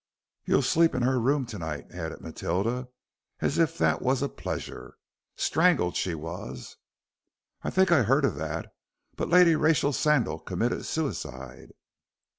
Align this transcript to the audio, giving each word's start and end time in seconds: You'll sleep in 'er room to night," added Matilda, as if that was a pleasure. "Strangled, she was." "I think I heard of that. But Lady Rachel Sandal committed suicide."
You'll 0.45 0.63
sleep 0.63 0.95
in 0.95 1.03
'er 1.03 1.19
room 1.19 1.45
to 1.45 1.59
night," 1.59 1.91
added 1.91 2.21
Matilda, 2.21 2.87
as 3.39 3.59
if 3.59 3.77
that 3.77 4.01
was 4.01 4.23
a 4.23 4.29
pleasure. 4.29 4.97
"Strangled, 5.35 5.95
she 5.95 6.15
was." 6.15 6.77
"I 7.61 7.69
think 7.69 7.91
I 7.91 8.01
heard 8.01 8.25
of 8.25 8.33
that. 8.33 8.73
But 9.15 9.29
Lady 9.29 9.55
Rachel 9.55 9.93
Sandal 9.93 10.39
committed 10.39 10.87
suicide." 10.87 11.73